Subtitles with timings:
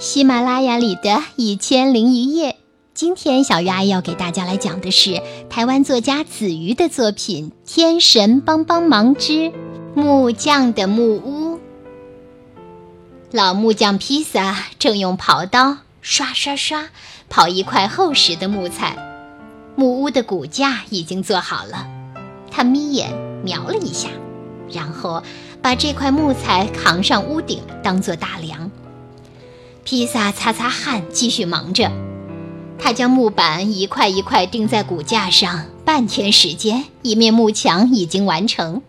[0.00, 2.56] 喜马拉雅里的一千零一夜。
[2.94, 9.52] 今天小鱼阿姨要给大家来讲的是台湾作家子瑜的作品《天神帮帮忙之
[9.94, 11.56] 木匠的木屋》。
[13.30, 16.88] 老木匠披萨正用刨刀刷刷刷
[17.28, 18.96] 刨一块厚实的木材，
[19.76, 21.86] 木屋的骨架已经做好了。
[22.50, 23.12] 他眯眼
[23.44, 24.08] 瞄了一下，
[24.72, 25.22] 然后
[25.60, 28.70] 把这块木材扛上屋顶当做大梁。
[29.84, 31.90] 披萨擦擦汗，继续忙着。
[32.78, 38.82] 他将木板一块一块钉在骨架上，半天时间，一面幕墙已经完成。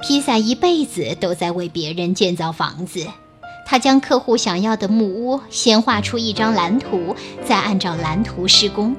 [0.00, 3.06] 披萨一辈子都在为别人建造房子。
[3.64, 7.14] 他将客户想要的木屋先画出一张蓝图，
[7.46, 8.94] 再按照蓝图施工。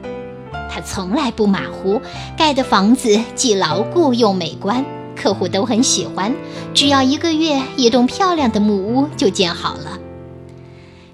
[0.71, 2.01] 他从来不马虎，
[2.37, 4.83] 盖的房子既牢固又美观，
[5.15, 6.33] 客户都很喜欢。
[6.73, 9.99] 只要一个月，一栋漂亮的木屋就建好了。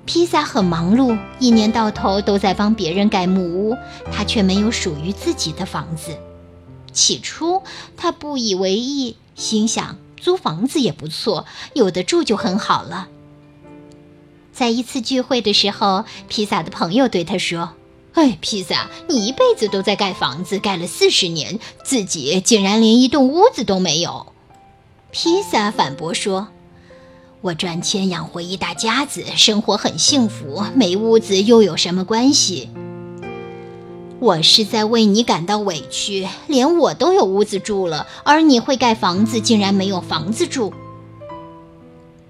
[0.09, 3.77] 披萨很忙碌，一年到头都在帮别人盖木屋，
[4.11, 6.17] 他却没有属于自己的房子。
[6.91, 7.61] 起初，
[7.95, 13.07] 他不以为意，心想租房子也不错，有的住就很好了。
[14.51, 17.73] 在一次聚会的时候，披萨的朋友对他说
[18.13, 24.33] ：“哎，披萨，你一辈子都在盖房子，盖了四十年，自己竟然连一栋屋子都没有。”
[25.13, 26.47] 披萨反驳说。
[27.41, 32.69] 我赚钱养活一大家子，生活很幸福，没屋子又有什么关系？
[34.19, 40.73] 我是在为你感到委屈，连我都有屋子住了，而你会盖房子，竟然没有房子住。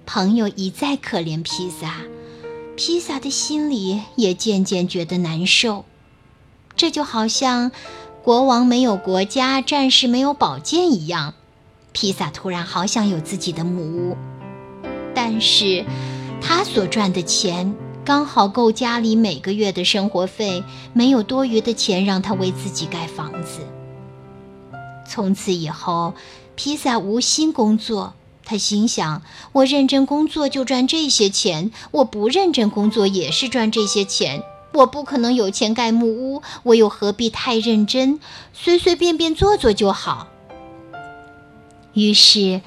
[0.06, 2.02] 朋友一再可怜披萨，
[2.76, 5.84] 披萨的心里也渐渐觉得难受。
[6.76, 7.72] 这就好像
[8.22, 11.34] 国王没有国家，战士没有宝剑一样。
[11.90, 14.16] 披萨突然好想有自己的木屋。
[15.14, 15.84] 但是，
[16.40, 23.60] 他所赚的钱刚好够家里每个月的生活费，没有多余的钱让他为自己盖房子。
[25.08, 26.14] 从此以后，
[26.54, 28.14] 披萨无心工作。
[28.44, 29.22] 他心想：
[29.52, 34.42] 我认真工作就赚这些钱，我不认真工作也是赚这些钱。
[34.72, 38.20] 我不可能有钱盖木屋，我又何必太认真？
[38.52, 40.28] 随随便便做做就好。
[41.92, 42.60] 于是。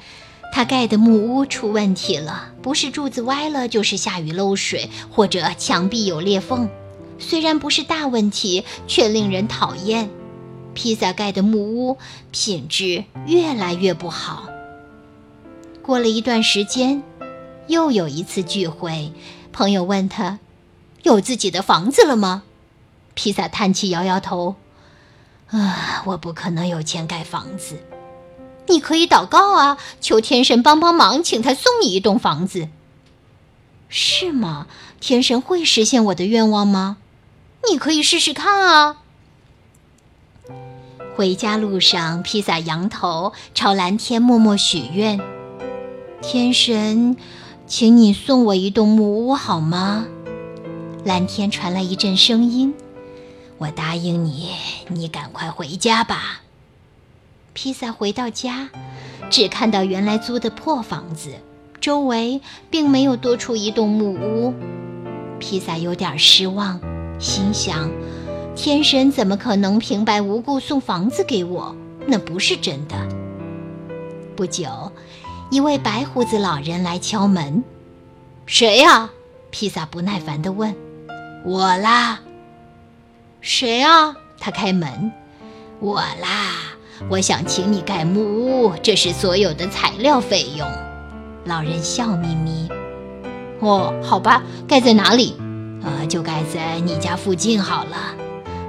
[0.54, 6.70] 他盖的木屋出问题了，不是柱子歪了，就是下雨漏水，或者墙壁有裂缝。
[7.18, 10.08] 虽然不是大问题，却令人讨厌。
[10.72, 11.98] 披萨盖的木屋
[12.30, 14.48] 品质越来越不好。
[15.82, 17.02] 过了一段时间，
[17.66, 19.12] 又有一次聚会，
[19.52, 20.38] 朋友问他
[21.02, 22.44] ：“有自己的房子了吗？”
[23.14, 24.54] 披萨叹气，摇摇头
[25.50, 27.76] ：“啊，我不可能有钱盖房子。”
[28.68, 32.68] 你可以祷告啊，求天神帮帮忙，请他送你一栋房子，
[33.88, 34.66] 是吗？
[35.00, 36.96] 天神会实现我的愿望吗？
[37.70, 38.96] 你可以试试看啊。
[41.16, 45.20] 回家路上，披萨扬头朝蓝天默默许愿
[46.20, 47.16] ：“天神，
[47.66, 50.06] 请你送我一栋木屋好吗？”
[51.04, 52.74] 蓝天传来一阵声音
[53.58, 54.50] ：“我答应你，
[54.88, 56.40] 你赶快回家吧。”
[57.54, 58.68] 披萨回到家，
[59.30, 61.30] 只看到原来租的破房子，
[61.80, 64.52] 周围并没有多出一栋木屋。
[65.38, 66.80] 披萨有点失望，
[67.20, 67.88] 心想：
[68.56, 71.74] 天神怎么可能平白无故送房子给我？
[72.06, 72.96] 那不是真的。
[74.34, 74.90] 不久，
[75.50, 77.62] 一位白胡子老人来敲门。
[78.46, 79.08] “谁呀？”
[79.50, 80.74] 披萨不耐烦地问。
[81.46, 82.20] “我啦。
[83.40, 85.12] ”“谁啊？”他开门。
[85.78, 86.73] “我啦。”
[87.08, 90.66] 我想请你盖木屋，这是所有的材料费用。
[91.44, 92.68] 老人笑眯眯。
[93.60, 95.36] 哦，好吧，盖在哪里？
[95.82, 98.14] 呃，就盖在你家附近好了。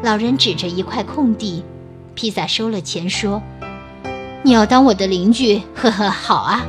[0.04, 1.64] 老人指着一块空地。
[2.14, 3.42] 披萨收了钱说
[4.44, 5.62] ：“你要当我的邻居？
[5.76, 6.66] 呵呵，好啊。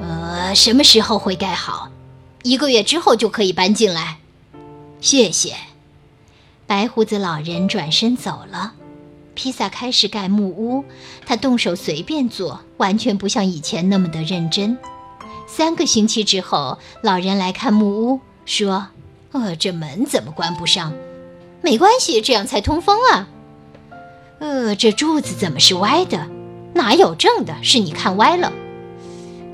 [0.00, 1.90] 呃，什么时候会盖好？
[2.42, 4.18] 一个月之后就可以搬进来。
[5.00, 5.54] 谢谢。”
[6.66, 8.74] 白胡子老人转身走了。
[9.38, 10.84] 披萨开始盖木屋，
[11.24, 14.76] 他动手随便做，完全不像以前那么的认真。
[15.46, 18.88] 三个星期之后，老人来看木屋，说
[19.30, 20.92] ：“呃，这门怎么关不上？
[21.62, 23.28] 没关系，这样才通风啊。
[24.40, 26.26] 呃，这柱子怎么是歪的？
[26.74, 27.54] 哪有正的？
[27.62, 28.52] 是你看歪了。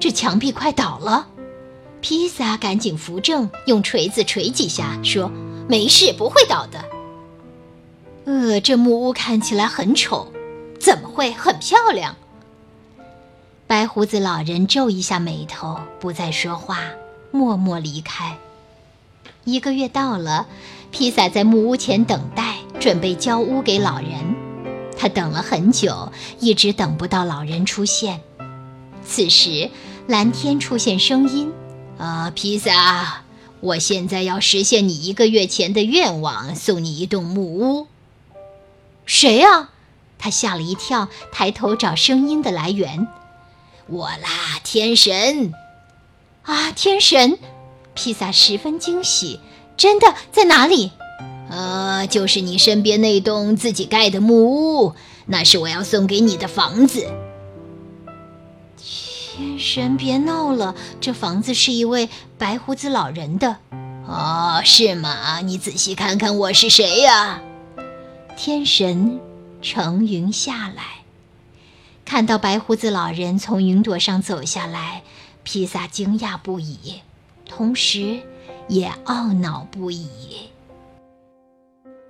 [0.00, 1.26] 这墙壁快倒了。”
[2.00, 5.30] 披萨赶紧扶正，用锤子锤几下，说
[5.68, 6.82] ：“没事，不会倒的。”
[8.24, 10.32] 呃，这木屋看起来很丑，
[10.80, 12.16] 怎么会很漂亮？
[13.66, 16.80] 白胡子老人皱一下眉头，不再说话，
[17.30, 18.38] 默默离开。
[19.44, 20.46] 一个月到了，
[20.90, 24.34] 披萨在木屋前等待，准备交屋给老人。
[24.96, 26.10] 他等了很久，
[26.40, 28.20] 一直等不到老人出现。
[29.04, 29.70] 此时，
[30.06, 31.52] 蓝天出现声音
[31.98, 33.22] ：“啊，披萨，
[33.60, 37.86] 我现在要实现你一个月前的愿望，送你一栋木屋。”
[39.06, 39.70] 谁呀？
[40.18, 43.06] 他吓了一跳，抬头找声音的来源。
[43.86, 45.52] 我啦，天神！
[46.44, 47.38] 啊，天神！
[47.92, 49.40] 披萨十分惊喜，
[49.76, 50.92] 真的在哪里？
[51.50, 54.94] 呃，就是你身边那栋自己盖的木屋，
[55.26, 57.06] 那是我要送给你的房子。
[58.78, 62.08] 天神，别闹了，这房子是一位
[62.38, 63.58] 白胡子老人的。
[64.06, 65.40] 哦，是吗？
[65.40, 67.42] 你仔细看看我是谁呀？
[68.36, 69.20] 天神
[69.62, 71.02] 乘云下来，
[72.04, 75.02] 看到白胡子老人从云朵上走下来，
[75.42, 77.00] 披萨惊讶不已。
[77.48, 78.20] 同时，
[78.68, 80.08] 也懊恼不已。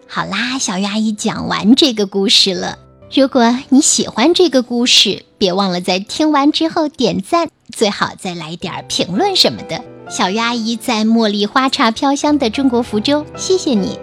[0.09, 2.79] 好啦，小鱼阿姨讲完这个故事了。
[3.13, 9.85] 如果你喜欢这个故事，别忘了在听完之后点赞，最好再来点评论什么的。
[10.09, 13.99] 小鱼阿姨在茉莉花茶飘香的中国福州，谢谢你。